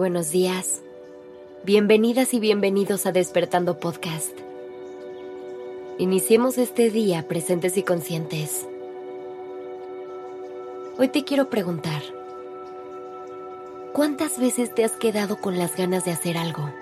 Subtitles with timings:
[0.00, 0.80] Buenos días.
[1.62, 4.32] Bienvenidas y bienvenidos a Despertando Podcast.
[5.98, 8.66] Iniciemos este día presentes y conscientes.
[10.96, 12.00] Hoy te quiero preguntar,
[13.92, 16.72] ¿cuántas veces te has quedado con las ganas de hacer algo?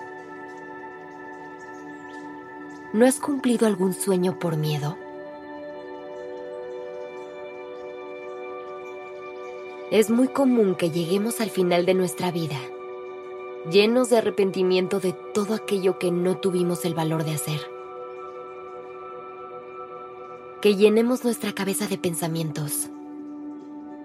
[2.92, 4.96] ¿No has cumplido algún sueño por miedo?
[9.90, 12.60] Es muy común que lleguemos al final de nuestra vida
[13.70, 17.60] llenos de arrepentimiento de todo aquello que no tuvimos el valor de hacer.
[20.60, 22.88] Que llenemos nuestra cabeza de pensamientos.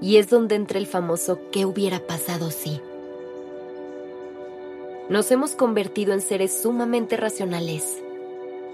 [0.02, 2.82] Y es donde entra el famoso ¿qué hubiera pasado si?
[5.10, 8.02] Nos hemos convertido en seres sumamente racionales,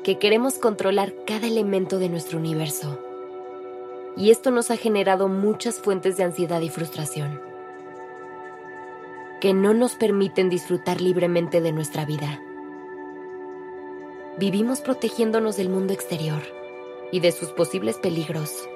[0.03, 2.99] que queremos controlar cada elemento de nuestro universo.
[4.17, 7.48] Y esto nos ha generado muchas fuentes de ansiedad y frustración
[9.39, 12.41] que no nos permiten disfrutar libremente de nuestra vida.
[14.37, 16.41] Vivimos protegiéndonos del mundo exterior
[17.11, 18.67] y de sus posibles peligros,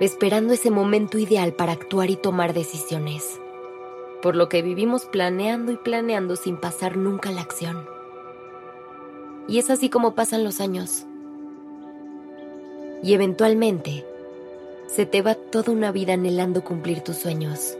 [0.00, 3.38] esperando ese momento ideal para actuar y tomar decisiones,
[4.22, 7.86] por lo que vivimos planeando y planeando sin pasar nunca la acción.
[9.46, 11.06] Y es así como pasan los años.
[13.02, 14.04] Y eventualmente,
[14.88, 17.76] se te va toda una vida anhelando cumplir tus sueños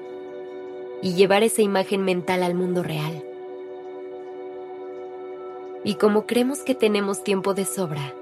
[1.06, 3.22] y llevar esa imagen mental al mundo real.
[5.84, 8.12] Y como creemos que tenemos tiempo de sobra,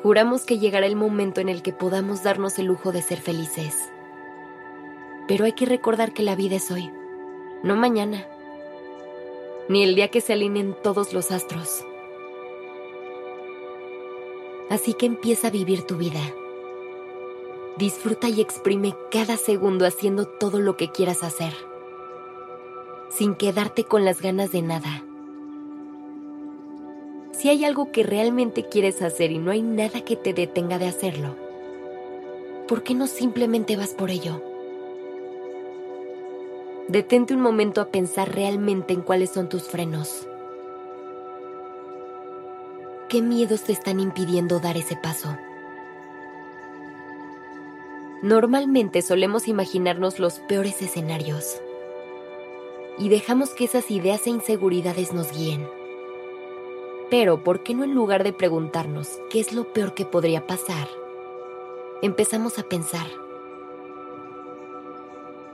[0.00, 3.74] juramos que llegará el momento en el que podamos darnos el lujo de ser felices.
[5.26, 6.92] Pero hay que recordar que la vida es hoy,
[7.64, 8.24] no mañana,
[9.68, 11.84] ni el día que se alineen todos los astros.
[14.68, 16.22] Así que empieza a vivir tu vida.
[17.78, 21.52] Disfruta y exprime cada segundo haciendo todo lo que quieras hacer
[23.10, 25.02] sin quedarte con las ganas de nada.
[27.32, 30.86] Si hay algo que realmente quieres hacer y no hay nada que te detenga de
[30.86, 31.36] hacerlo,
[32.68, 34.42] ¿por qué no simplemente vas por ello?
[36.88, 40.26] Detente un momento a pensar realmente en cuáles son tus frenos.
[43.08, 45.36] ¿Qué miedos te están impidiendo dar ese paso?
[48.22, 51.60] Normalmente solemos imaginarnos los peores escenarios
[52.98, 55.66] y dejamos que esas ideas e inseguridades nos guíen.
[57.10, 60.88] Pero, ¿por qué no en lugar de preguntarnos qué es lo peor que podría pasar,
[62.02, 63.06] empezamos a pensar,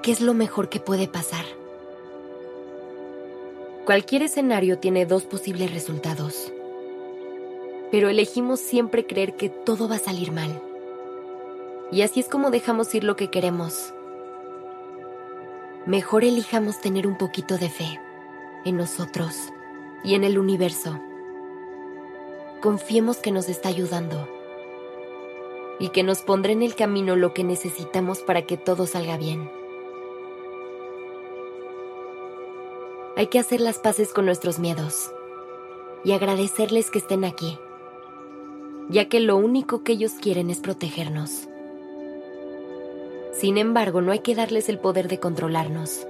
[0.02, 1.44] ¿qué es lo mejor que puede pasar?
[3.86, 6.52] Cualquier escenario tiene dos posibles resultados,
[7.90, 10.60] pero elegimos siempre creer que todo va a salir mal.
[11.92, 13.94] Y así es como dejamos ir lo que queremos
[15.86, 18.00] mejor elijamos tener un poquito de fe
[18.64, 19.52] en nosotros
[20.02, 21.00] y en el universo.
[22.60, 24.28] Confiemos que nos está ayudando
[25.78, 29.48] y que nos pondrá en el camino lo que necesitamos para que todo salga bien.
[33.16, 35.12] Hay que hacer las paces con nuestros miedos
[36.04, 37.58] y agradecerles que estén aquí,
[38.88, 41.48] ya que lo único que ellos quieren es protegernos.
[43.38, 46.06] Sin embargo, no hay que darles el poder de controlarnos.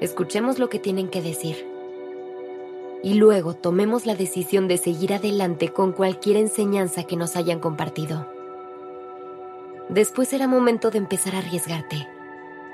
[0.00, 1.66] Escuchemos lo que tienen que decir.
[3.02, 8.28] Y luego tomemos la decisión de seguir adelante con cualquier enseñanza que nos hayan compartido.
[9.88, 12.08] Después será momento de empezar a arriesgarte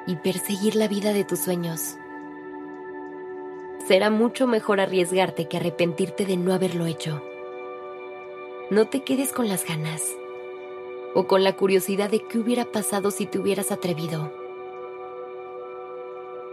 [0.07, 1.97] y perseguir la vida de tus sueños.
[3.89, 7.23] Será mucho mejor arriesgarte que arrepentirte de no haberlo hecho.
[8.71, 10.03] No te quedes con las ganas
[11.15, 14.33] o con la curiosidad de qué hubiera pasado si te hubieras atrevido.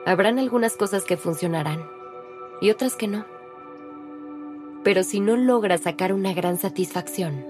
[0.06, 1.84] Habrán algunas cosas que funcionarán
[2.62, 3.26] y otras que no.
[4.84, 7.46] Pero si no logras sacar una gran satisfacción,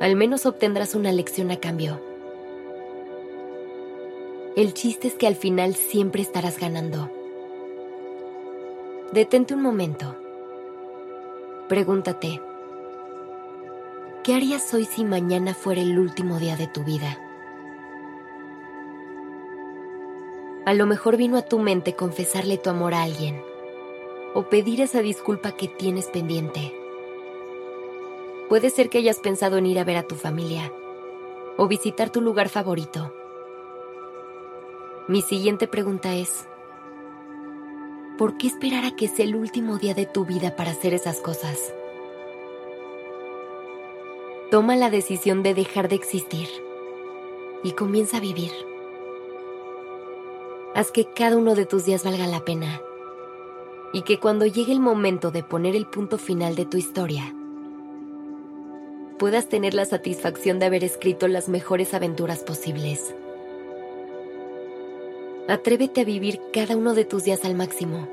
[0.00, 2.00] al menos obtendrás una lección a cambio.
[4.54, 7.10] El chiste es que al final siempre estarás ganando.
[9.12, 10.16] Detente un momento.
[11.68, 12.40] Pregúntate,
[14.26, 17.16] ¿Qué harías hoy si mañana fuera el último día de tu vida?
[20.64, 23.40] A lo mejor vino a tu mente confesarle tu amor a alguien
[24.34, 26.74] o pedir esa disculpa que tienes pendiente.
[28.48, 30.72] Puede ser que hayas pensado en ir a ver a tu familia
[31.56, 33.14] o visitar tu lugar favorito.
[35.06, 36.48] Mi siguiente pregunta es,
[38.18, 41.20] ¿por qué esperar a que sea el último día de tu vida para hacer esas
[41.20, 41.72] cosas?
[44.50, 46.48] Toma la decisión de dejar de existir
[47.64, 48.52] y comienza a vivir.
[50.72, 52.80] Haz que cada uno de tus días valga la pena.
[53.92, 57.34] Y que cuando llegue el momento de poner el punto final de tu historia,
[59.18, 63.16] puedas tener la satisfacción de haber escrito las mejores aventuras posibles.
[65.48, 68.06] Atrévete a vivir cada uno de tus días al máximo.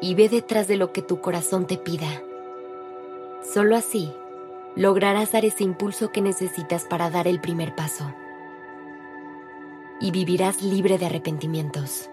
[0.00, 2.22] Y ve detrás de lo que tu corazón te pida.
[3.42, 4.10] Solo así
[4.76, 8.12] lograrás dar ese impulso que necesitas para dar el primer paso
[10.00, 12.10] y vivirás libre de arrepentimientos.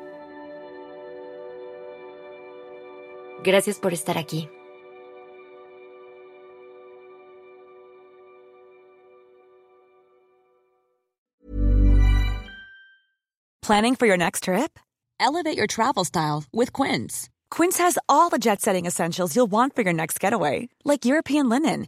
[3.43, 4.49] Gracias por estar aquí.
[13.61, 14.77] Planning for your next trip?
[15.19, 17.29] Elevate your travel style with Quince.
[17.49, 21.47] Quince has all the jet setting essentials you'll want for your next getaway, like European
[21.47, 21.87] linen,